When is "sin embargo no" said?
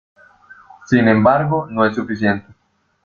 0.87-1.85